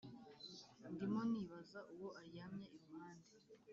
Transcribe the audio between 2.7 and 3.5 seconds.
iruhande